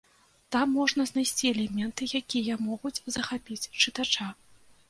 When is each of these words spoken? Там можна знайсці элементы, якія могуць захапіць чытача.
Там 0.53 0.71
можна 0.77 1.05
знайсці 1.09 1.51
элементы, 1.53 2.09
якія 2.21 2.57
могуць 2.71 3.03
захапіць 3.17 3.69
чытача. 3.85 4.33